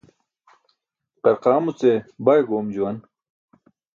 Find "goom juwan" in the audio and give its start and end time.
2.47-2.97